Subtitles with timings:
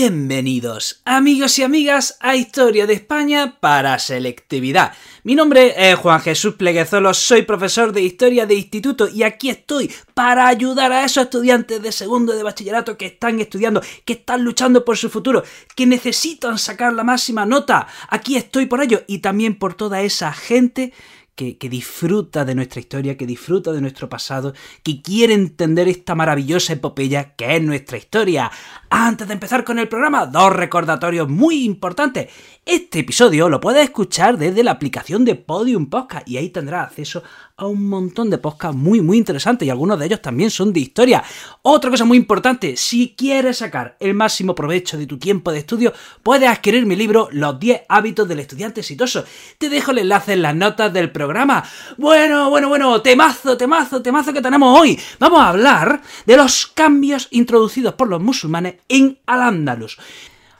[0.00, 4.92] Bienvenidos, amigos y amigas, a Historia de España para Selectividad.
[5.24, 9.92] Mi nombre es Juan Jesús Pleguezolo, soy profesor de Historia de Instituto y aquí estoy
[10.14, 14.84] para ayudar a esos estudiantes de segundo de bachillerato que están estudiando, que están luchando
[14.84, 15.42] por su futuro,
[15.74, 17.88] que necesitan sacar la máxima nota.
[18.08, 20.92] Aquí estoy por ello y también por toda esa gente
[21.38, 26.72] que, disfruta de nuestra historia, que disfruta de nuestro pasado, que quiere entender esta maravillosa
[26.72, 28.50] epopeya que es nuestra historia.
[28.90, 32.28] Antes de empezar con el programa, dos recordatorios muy importantes.
[32.66, 37.22] Este episodio lo puedes escuchar desde la aplicación de Podium Podcast y ahí tendrás acceso
[37.58, 40.80] a un montón de podcasts muy muy interesantes y algunos de ellos también son de
[40.80, 41.22] historia.
[41.62, 45.92] Otra cosa muy importante, si quieres sacar el máximo provecho de tu tiempo de estudio,
[46.22, 49.24] puedes adquirir mi libro Los 10 hábitos del estudiante exitoso.
[49.58, 51.64] Te dejo el enlace en las notas del programa.
[51.96, 54.98] Bueno, bueno, bueno, temazo, temazo, temazo que tenemos hoy.
[55.18, 59.98] Vamos a hablar de los cambios introducidos por los musulmanes en Al-Ándalus.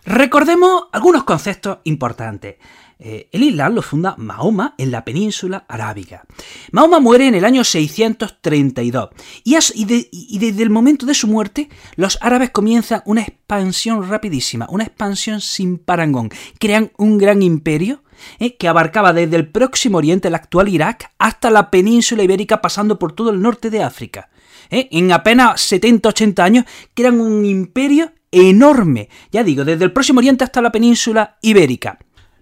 [0.05, 2.57] Recordemos algunos conceptos importantes.
[3.01, 6.25] Eh, el Islam lo funda Mahoma en la península arábiga.
[6.73, 9.11] Mahoma muere en el año 632
[9.45, 15.41] y, desde el momento de su muerte los árabes comienzan una expansión rapidísima, una expansión
[15.41, 16.31] sin parangón.
[16.59, 18.03] Crean un gran imperio
[18.41, 22.99] eh, que abarcaba desde el próximo oriente, el actual Irak, hasta la península ibérica pasando
[22.99, 24.29] por todo el norte de África.
[24.71, 30.45] Eh, en apenas 70-80 años crean un imperio enorme, ya digo, desde el Próximo Oriente
[30.45, 31.99] hasta la península ibérica.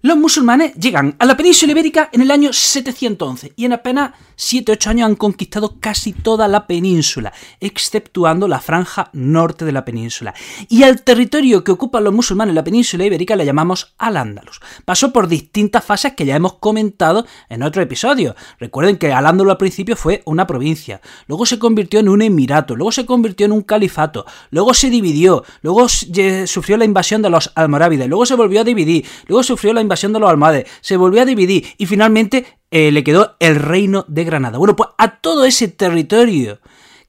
[0.07, 4.87] Los musulmanes llegan a la península ibérica en el año 711 y en apenas 7-8
[4.87, 10.33] años han conquistado casi toda la península, exceptuando la franja norte de la península.
[10.69, 14.61] Y al territorio que ocupan los musulmanes en la península ibérica le llamamos Al-Ándalus.
[14.85, 18.37] Pasó por distintas fases que ya hemos comentado en otro episodio.
[18.61, 22.93] Recuerden que Al-Ándalus al principio fue una provincia, luego se convirtió en un emirato, luego
[22.93, 28.07] se convirtió en un califato, luego se dividió, luego sufrió la invasión de los almorávides,
[28.07, 31.25] luego se volvió a dividir, luego sufrió la invasión de los almohades, se volvió a
[31.25, 34.59] dividir y finalmente eh, le quedó el reino de Granada.
[34.59, 36.61] Bueno, pues a todo ese territorio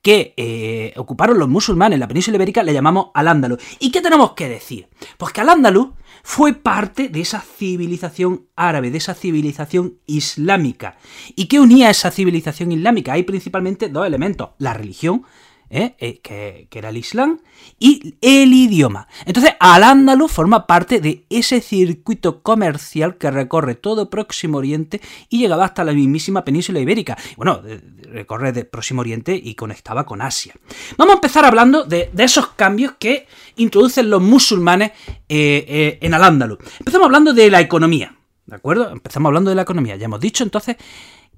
[0.01, 3.61] que eh, ocuparon los musulmanes en la península ibérica le llamamos al-Ándalus.
[3.79, 4.87] ¿Y qué tenemos que decir?
[5.17, 5.89] Pues que al-Ándalus
[6.23, 10.97] fue parte de esa civilización árabe, de esa civilización islámica.
[11.35, 13.13] ¿Y qué unía a esa civilización islámica?
[13.13, 15.23] Hay principalmente dos elementos, la religión
[15.69, 15.95] ¿eh?
[15.99, 17.39] Eh, que, era el Islam,
[17.79, 19.07] y el idioma.
[19.25, 25.65] Entonces, Al-Ándalus forma parte de ese circuito comercial que recorre todo Próximo Oriente y llegaba
[25.65, 27.17] hasta la mismísima península ibérica.
[27.35, 27.61] Bueno,
[28.03, 30.53] recorre de Próximo Oriente y conectaba con Asia.
[30.97, 34.91] Vamos a empezar hablando de, esos cambios que introducen los musulmanes
[35.27, 36.59] eh, en Al-Ándalus.
[36.79, 38.15] Empezamos hablando de la economía.
[38.45, 38.89] ¿De acuerdo?
[38.91, 39.95] Empezamos hablando de la economía.
[39.95, 40.77] Ya hemos dicho entonces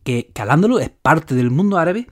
[0.04, 2.08] que, que Al-Ándalus es parte del mundo árabe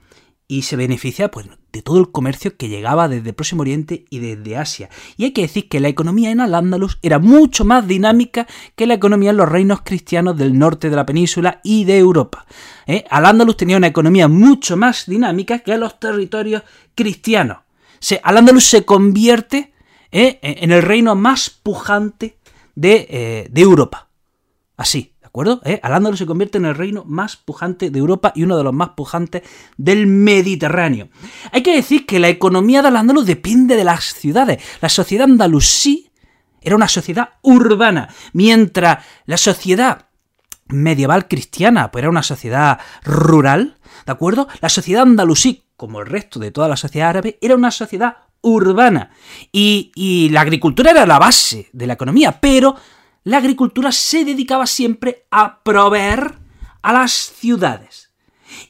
[0.50, 4.18] y se beneficia pues, de todo el comercio que llegaba desde el Próximo Oriente y
[4.18, 4.88] desde Asia.
[5.18, 8.94] Y hay que decir que la economía en Al-Ándalus era mucho más dinámica que la
[8.94, 12.46] economía en los reinos cristianos del norte de la península y de Europa.
[12.86, 13.04] ¿Eh?
[13.10, 16.62] Al-Ándalus tenía una economía mucho más dinámica que los territorios
[16.94, 17.58] cristianos.
[18.22, 19.74] Al-Ándalus se convierte
[20.10, 20.38] ¿eh?
[20.40, 22.38] en el reino más pujante
[22.74, 24.08] de, eh, de Europa.
[24.78, 25.60] Así, acuerdo?
[25.64, 25.78] ¿Eh?
[25.82, 28.90] Al-Ándalus se convierte en el reino más pujante de Europa y uno de los más
[28.90, 29.42] pujantes
[29.76, 31.08] del Mediterráneo.
[31.52, 34.62] Hay que decir que la economía de Al-Ándalus depende de las ciudades.
[34.80, 36.10] La sociedad andalusí
[36.60, 40.06] era una sociedad urbana, mientras la sociedad
[40.66, 44.48] medieval cristiana pues era una sociedad rural, ¿de acuerdo?
[44.60, 49.10] La sociedad andalusí, como el resto de toda la sociedad árabe, era una sociedad urbana.
[49.52, 52.76] Y la agricultura era la base de la economía, pero
[53.24, 56.34] la agricultura se dedicaba siempre a proveer
[56.82, 58.10] a las ciudades.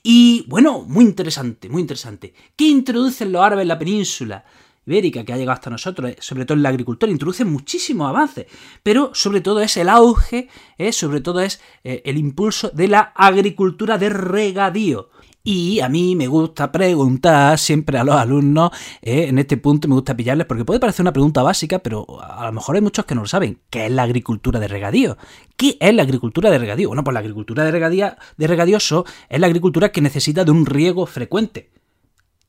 [0.03, 2.35] Y bueno, muy interesante, muy interesante.
[2.56, 4.45] ¿Qué introducen los árabes en la península?
[4.89, 8.47] ibérica que ha llegado hasta nosotros, eh, sobre todo en la agricultura, introduce muchísimos avances,
[8.83, 10.49] pero sobre todo es el auge,
[10.79, 15.11] eh, sobre todo es eh, el impulso de la agricultura de regadío.
[15.44, 18.70] Y a mí me gusta preguntar siempre a los alumnos,
[19.00, 22.46] eh, en este punto me gusta pillarles, porque puede parecer una pregunta básica, pero a
[22.46, 23.61] lo mejor hay muchos que no lo saben.
[23.70, 25.17] ¿Qué es la agricultura de regadío?
[25.56, 26.88] ¿Qué es la agricultura de regadío?
[26.88, 30.67] Bueno, pues la agricultura de, regadío, de regadíoso es la agricultura que necesita de un
[30.67, 31.70] riego frecuente.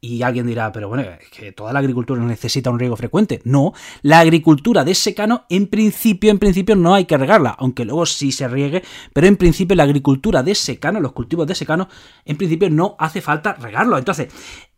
[0.02, 3.42] Y alguien dirá, pero bueno, es que toda la agricultura necesita un riego frecuente.
[3.44, 8.06] No, la agricultura de secano, en principio, en principio no hay que regarla, aunque luego
[8.06, 8.82] sí se riegue,
[9.12, 11.90] pero en principio la agricultura de secano, los cultivos de secano,
[12.24, 13.98] en principio no hace falta regarlo.
[13.98, 14.30] Entonces,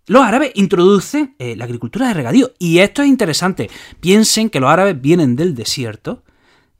[0.07, 2.51] los árabes introducen eh, la agricultura de regadío.
[2.57, 3.69] Y esto es interesante.
[3.99, 6.23] Piensen que los árabes vienen del desierto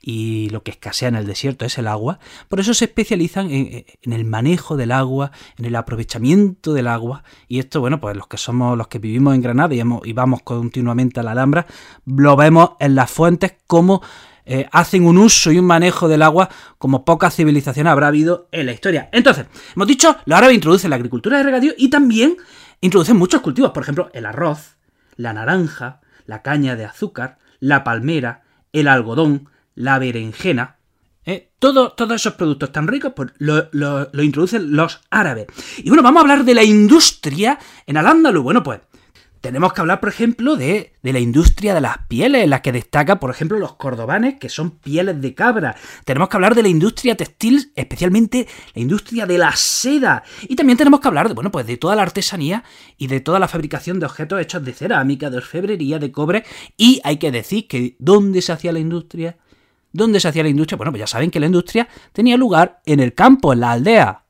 [0.02, 2.20] y lo que escasea en el desierto es el agua.
[2.50, 7.24] Por eso se especializan en, el manejo del agua, en el aprovechamiento del agua.
[7.48, 11.20] Y esto, bueno, pues los que somos, los que vivimos en Granada y, vamos continuamente
[11.20, 11.68] a la Alhambra,
[12.06, 14.02] lo vemos en las fuentes como
[14.46, 16.50] eh, hacen un uso y un manejo del agua
[16.80, 19.08] como pocas civilizaciones habrá habido en la historia.
[19.12, 19.46] Entonces,
[19.76, 22.38] hemos dicho, los árabes introducen la agricultura de regadío y también
[22.82, 24.78] introducen muchos cultivos, por ejemplo, el arroz,
[25.16, 28.42] la naranja, la caña de azúcar, la palmera,
[28.74, 29.50] el algodón,
[29.82, 30.78] la berenjena.
[31.26, 31.50] ¿eh?
[31.60, 35.48] todos esos productos tan ricos pues, lo, lo, introducen los árabes.
[35.78, 38.44] Y bueno, vamos a hablar de la industria en Al-Ándalus.
[38.44, 38.80] Bueno, pues
[39.42, 43.20] tenemos que hablar, por ejemplo, de, la industria de las pieles, en la que destaca,
[43.20, 45.76] por ejemplo, los cordobanes, que son pieles de cabra.
[46.06, 50.22] Tenemos que hablar de la industria textil, especialmente la industria de la seda.
[50.48, 52.64] Y también tenemos que hablar, de, bueno, pues de toda la artesanía
[52.98, 56.46] y de toda la fabricación de objetos hechos de cerámica, de orfebrería, de cobre.
[56.78, 59.38] Y hay que decir que ¿dónde se hacía la industria?
[59.94, 60.78] ¿Dónde se hacía la industria?
[60.78, 64.26] Bueno, pues ya saben que la industria tenía lugar en el campo, en la aldea.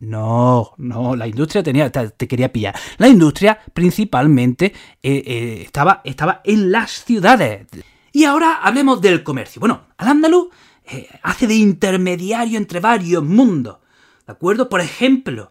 [0.00, 2.74] No, no, la industria tenía, te, quería pillar.
[2.98, 4.66] La industria principalmente
[5.02, 7.66] eh, eh, estaba, estaba en las ciudades.
[8.10, 9.60] Y ahora hablemos del comercio.
[9.60, 10.48] Bueno, Al-Ándalus
[10.84, 13.78] eh, hace de intermediario entre varios mundos.
[14.26, 14.68] ¿De acuerdo?
[14.68, 15.50] Por ejemplo,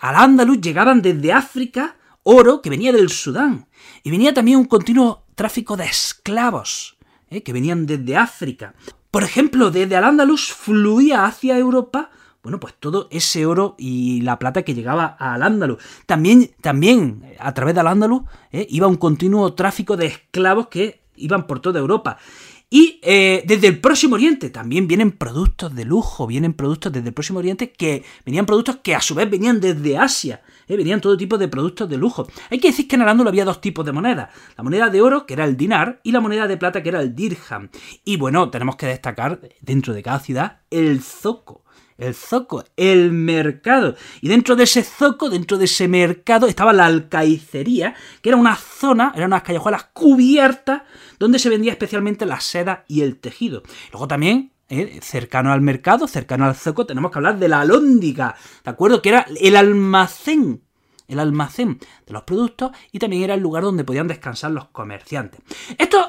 [0.00, 3.68] al Ándalus llegaban desde África oro que venía del Sudán.
[4.02, 6.94] Y venía también un continuo tráfico de esclavos
[7.42, 8.74] que venían desde África.
[9.10, 12.10] Por ejemplo, desde Al-Ándalus fluía hacia Europa
[12.44, 15.82] bueno, pues todo ese oro y la plata que llegaba al Ándalus.
[16.04, 21.46] También, también a través del Ándalus eh, iba un continuo tráfico de esclavos que iban
[21.46, 22.18] por toda Europa.
[22.70, 27.14] Y eh, desde el Próximo Oriente también vienen productos de lujo, vienen productos desde el
[27.14, 31.16] Próximo Oriente que venían productos que a su vez venían desde Asia, eh, venían todo
[31.16, 32.26] tipo de productos de lujo.
[32.50, 35.26] Hay que decir que en Al-Ándalus había dos tipos de moneda, la moneda de oro
[35.26, 37.68] que era el dinar y la moneda de plata que era el dirham.
[38.04, 41.63] Y bueno, tenemos que destacar dentro de cada ciudad el zoco
[41.98, 43.96] el zoco, el mercado.
[44.20, 48.56] Y dentro de ese zoco, dentro de ese mercado, estaba la alcaicería, que era una
[48.56, 50.82] zona, eran unas callejuelas cubiertas,
[51.18, 53.62] donde se vendía especialmente la seda y el tejido.
[53.92, 58.34] Luego también eh, cercano al mercado, cercano al zoco, tenemos que hablar de la alóndiga,
[58.64, 59.02] ¿de acuerdo?
[59.02, 60.62] Que era el almacén,
[61.06, 65.40] el almacén de los productos y también era el lugar donde podían descansar los comerciantes.
[65.76, 66.06] Estos,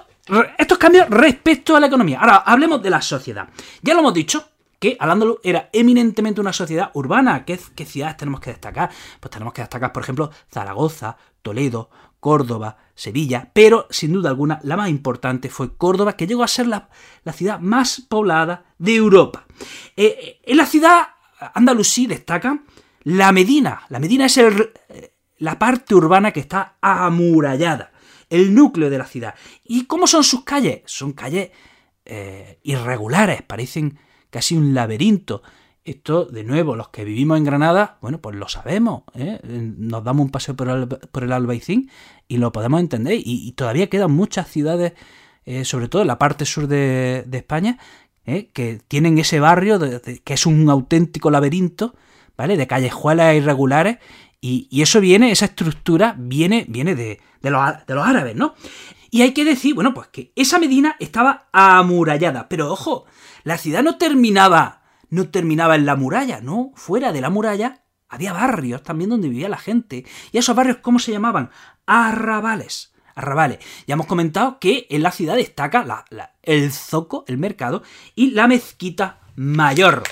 [0.57, 2.19] estos cambios respecto a la economía.
[2.19, 3.49] Ahora, hablemos de la sociedad.
[3.81, 4.47] Ya lo hemos dicho,
[4.85, 7.43] que al era eminentemente una sociedad urbana.
[7.43, 8.91] ¿Qué, ciudades tenemos que destacar?
[9.19, 11.89] Pues tenemos que destacar, por ejemplo, Zaragoza, Toledo,
[12.19, 16.67] Córdoba, Sevilla, pero sin duda alguna la más importante fue Córdoba, que llegó a ser
[16.67, 16.87] la,
[17.33, 19.47] ciudad más poblada de Europa.
[19.95, 21.07] Eh, eh, en la ciudad
[21.55, 22.59] andalusí destaca
[23.05, 23.87] la Medina.
[23.89, 27.91] La Medina es eh, la parte urbana que está amurallada,
[28.29, 29.33] el núcleo de la ciudad.
[29.63, 30.83] ¿Y cómo son sus calles?
[30.85, 31.49] Son calles
[32.61, 33.97] irregulares, parecen
[34.35, 35.43] casi un laberinto.
[35.85, 39.03] Esto, de nuevo, los que vivimos en Granada, bueno, pues lo sabemos.
[39.13, 39.39] ¿eh?
[39.45, 41.89] Nos damos un paseo por el, por el Albaicín
[42.27, 43.17] y lo podemos entender.
[43.23, 44.91] Y, todavía quedan muchas ciudades,
[45.45, 47.77] eh, sobre todo en la parte sur de, España,
[48.25, 48.49] ¿eh?
[48.51, 51.95] que tienen ese barrio que es un auténtico laberinto,
[52.35, 52.57] ¿vale?
[52.57, 53.99] De callejuelas irregulares.
[54.41, 58.53] Y, eso viene, esa estructura viene, viene de, de, los, de los árabes, ¿no?
[59.11, 62.49] Y hay que decir, bueno, pues que esa Medina estaba amurallada.
[62.49, 63.05] Pero ojo,
[63.45, 68.33] la ciudad no terminaba, no terminaba en la muralla, no, fuera de la muralla había
[68.33, 70.03] barrios también donde vivía la gente.
[70.31, 71.51] ¿Y esos barrios cómo se llamaban?
[71.85, 72.93] Arrabales.
[73.13, 73.59] Arrabales.
[73.85, 76.05] Ya hemos comentado que en la ciudad destaca
[76.41, 77.83] el zoco, el mercado,
[78.15, 80.03] y la mezquita mayor.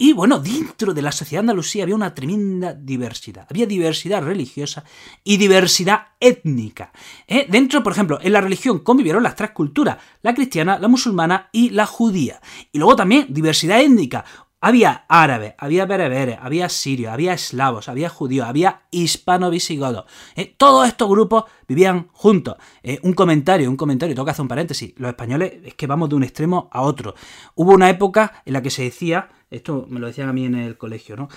[0.00, 3.48] Y bueno, dentro de la sociedad andalusí había una tremenda diversidad.
[3.50, 4.84] Había diversidad religiosa
[5.24, 6.92] y diversidad étnica.
[7.26, 7.46] ¿eh?
[7.48, 11.70] Dentro, por ejemplo, en la religión convivieron las tres culturas, la cristiana, la musulmana y
[11.70, 12.40] la judía.
[12.70, 14.24] Y luego también diversidad étnica.
[14.60, 20.04] Había árabes, había bereberes, había sirios, había eslavos, había judíos, había hispano-visigodos.
[20.34, 20.52] ¿eh?
[20.56, 22.56] Todos estos grupos vivían juntos.
[22.82, 22.98] ¿eh?
[23.02, 24.94] un comentario, un comentario, tengo que hacer un paréntesis.
[24.96, 27.14] Los españoles es que vamos de un extremo a otro.
[27.54, 30.54] Hubo una época en la que se decía esto me lo decían a mí en
[30.54, 31.28] el colegio, ¿no?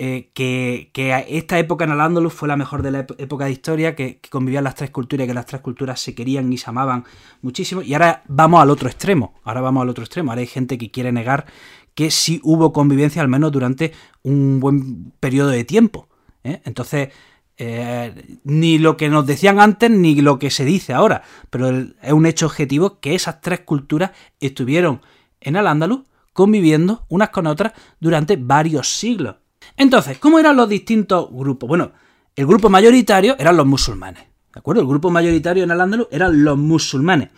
[0.00, 0.92] Eh, que,
[1.28, 4.76] esta época en al fue la mejor de la época de historia, que, convivían las
[4.76, 7.04] tres culturas y que las tres culturas se querían y se amaban
[7.42, 7.82] muchísimo.
[7.82, 9.34] Y ahora vamos al otro extremo.
[9.42, 10.30] Ahora vamos al otro extremo.
[10.30, 11.46] Ahora hay gente que quiere negar
[11.98, 16.06] que sí hubo convivencia al menos durante un buen periodo de tiempo.
[16.44, 16.62] ¿eh?
[16.64, 17.08] Entonces,
[17.56, 22.12] eh, ni lo que nos decían antes ni lo que se dice ahora, pero es
[22.12, 25.00] un hecho objetivo que esas tres culturas estuvieron
[25.40, 26.02] en Al-Ándalus
[26.32, 29.34] conviviendo unas con otras durante varios siglos.
[29.76, 31.68] Entonces, ¿cómo eran los distintos grupos?
[31.68, 31.90] Bueno,
[32.36, 34.82] el grupo mayoritario eran los musulmanes, ¿de acuerdo?
[34.82, 37.30] El grupo mayoritario en Al-Ándalus eran los musulmanes.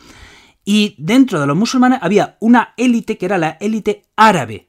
[0.72, 4.68] Y dentro de los musulmanes había una élite que era la élite árabe,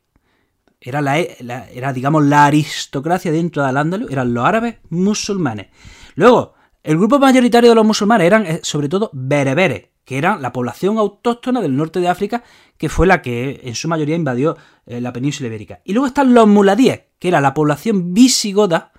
[0.79, 5.67] era, la, era, digamos, la aristocracia dentro del Ándalus, eran los árabes musulmanes.
[6.15, 10.51] Luego, el grupo mayoritario de los musulmanes eran eh, sobre todo bereberes, que eran la
[10.51, 12.43] población autóctona del norte de África,
[12.79, 15.81] que fue la que en su mayoría invadió eh, la península ibérica.
[15.85, 18.91] Y luego están los muladíes, que era la población visigoda,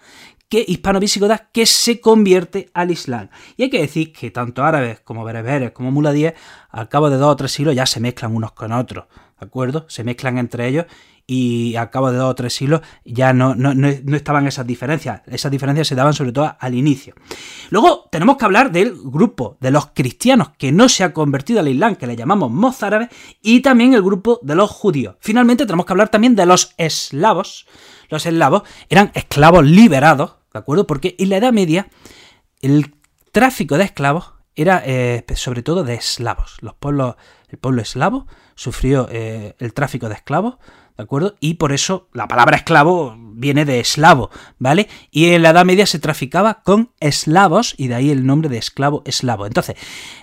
[0.53, 3.31] que hispano-visigoda, que se convierte al Islam.
[3.57, 6.35] Y hay que decir que tanto árabes como bereberes como muladíes,
[6.69, 9.07] al cabo de dos o tres siglos ya se mezclan unos con otros,
[9.41, 9.87] ¿de acuerdo?
[9.89, 10.85] Se mezclan entre ellos
[11.27, 15.23] y a cabo de dos o tres siglos ya no, no, estaban esas diferencias.
[15.27, 17.15] Esas diferencias se daban sobre todo al inicio.
[17.71, 21.69] Luego tenemos que hablar del grupo de los cristianos que no se ha convertido al
[21.69, 23.09] Islam, que le llamamos mozárabes,
[23.41, 25.17] y también el grupo de los judíos.
[25.21, 27.67] Finalmente tenemos que hablar también de los eslavos.
[28.11, 30.87] Los eslavos eran esclavos liberados, ¿de acuerdo?
[30.87, 31.89] Porque en la Edad Media
[32.61, 32.95] el
[33.33, 36.59] tráfico de esclavos era eh, sobre todo de eslavos.
[36.61, 37.17] Los pueblos,
[37.49, 40.59] el pueblo eslavo sufrió eh, el tráfico de esclavos
[40.97, 41.35] ¿de acuerdo?
[41.41, 44.89] Y por eso la palabra esclavo viene de eslavo, ¿vale?
[45.11, 48.59] Y en la Edad Media se traficaba con eslavos y de ahí el nombre de
[48.59, 49.47] esclavo eslavo.
[49.47, 49.77] Entonces,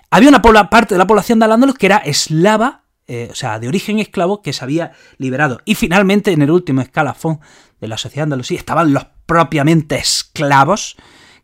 [0.09, 3.67] había una parte de la población de al que era eslava, eh, o sea, de
[3.67, 5.59] origen esclavo, que se había liberado.
[5.65, 7.39] Y finalmente, en el último escalafón
[7.81, 10.98] de la sociedad andalusí, estaban los propiamente esclavos,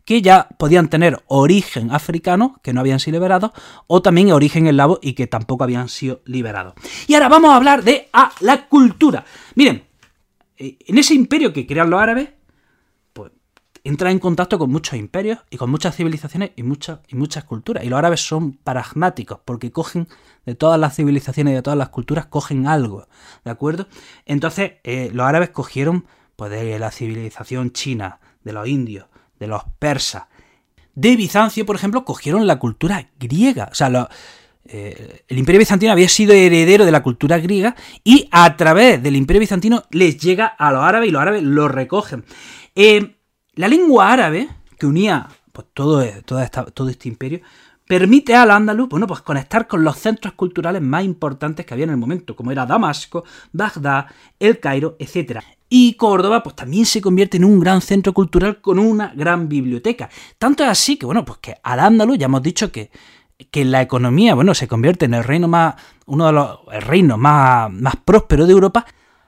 [0.04, 3.52] que ya podían tener origen africano, que no habían sido liberados,
[3.86, 6.74] o también origen eslavo y que tampoco habían sido liberados.
[7.06, 8.08] Y ahora vamos a hablar de
[8.40, 9.24] la cultura.
[9.54, 9.84] Miren,
[10.58, 12.30] eh, en ese imperio que crean los árabes,
[13.12, 13.30] pues
[13.84, 17.84] entra en contacto con muchos imperios y con muchas civilizaciones y muchas, y muchas culturas.
[17.84, 20.08] Y los árabes son pragmáticos porque cogen
[20.44, 23.06] de todas las civilizaciones y de todas las culturas, cogen algo,
[23.44, 23.86] ¿de acuerdo?
[24.24, 26.04] Entonces, eh, los árabes cogieron
[26.36, 29.06] pues, de la civilización china, de los indios,
[29.38, 30.24] de los persas.
[30.94, 33.68] De Bizancio, por ejemplo, cogieron la cultura griega.
[33.70, 34.08] O sea,
[34.64, 39.14] eh, el imperio bizantino había sido heredero de la cultura griega y a través del
[39.14, 42.24] imperio bizantino les llega a los árabes y los árabes lo recogen.
[42.74, 43.16] Eh,
[43.54, 47.40] la lengua árabe, que unía pues, todo, todo este imperio,
[47.86, 51.96] permite al andaluz pues conectar con los centros culturales más importantes que había en el
[51.96, 54.06] momento, como era Damasco, Bagdad,
[54.38, 55.38] El Cairo, etc.
[55.68, 60.08] Y Córdoba, pues también se convierte en un gran centro cultural con una gran biblioteca.
[60.38, 62.90] Tanto es así que, bueno, pues que al andaluz ya hemos dicho que,
[63.50, 65.74] que la economía, bueno, se convierte en el reino más,
[66.06, 68.86] uno de los reinos más, más prósperos de Europa,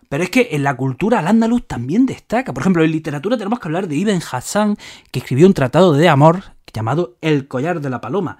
[0.08, 2.54] pero es que en la cultura al andaluz también destaca.
[2.54, 4.76] Por ejemplo, en literatura tenemos que hablar de Ibn Hassan,
[5.10, 8.38] que escribió un tratado de amor llamado El collar de la paloma.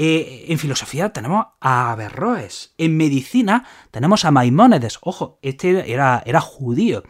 [0.00, 2.72] Eh, en filosofía tenemos a Averroes.
[2.78, 4.98] En medicina tenemos a Maimónides.
[5.02, 7.02] Ojo, este era, era judío.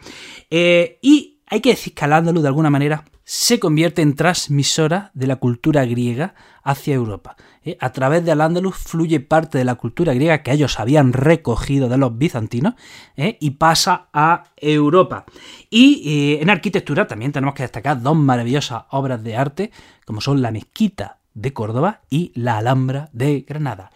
[0.49, 5.27] Eh, y hay que decir que al de alguna manera se convierte en transmisora de
[5.27, 7.35] la cultura griega hacia Europa.
[7.63, 11.89] Eh, a través de Al-Ándalus fluye parte de la cultura griega que ellos habían recogido
[11.89, 12.73] de los bizantinos
[13.15, 15.25] y pasa a Europa.
[15.69, 19.71] Y en arquitectura también tenemos que destacar dos maravillosas obras de arte,
[20.05, 23.91] como son la mezquita de Córdoba y la Alhambra de Granada.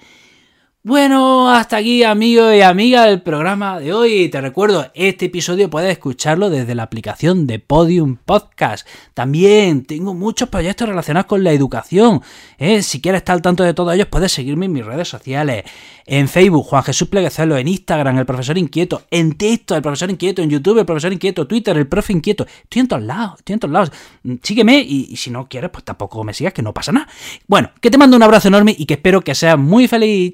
[0.85, 4.27] Bueno, hasta aquí amigos y amigas del programa de hoy.
[4.27, 8.85] Te recuerdo, este episodio puedes escucharlo desde la aplicación de Podium Podcast.
[9.13, 12.21] También tengo muchos proyectos relacionados con la educación.
[12.57, 12.81] ¿eh?
[12.81, 15.63] Si quieres estar al tanto de todos ellos, puedes seguirme en mis redes sociales.
[16.05, 20.41] En Facebook, Juan Jesús Pleguezelo, en Instagram, el profesor inquieto, en TikTok, el profesor inquieto,
[20.41, 22.45] en YouTube, el profesor inquieto, Twitter, el profe inquieto.
[22.45, 23.91] Estoy en todos lados, estoy en todos lados.
[24.23, 27.07] Mm, sígueme y, y si no quieres, pues tampoco me sigas, que no pasa nada.
[27.47, 30.33] Bueno, que te mando un abrazo enorme y que espero que seas muy feliz.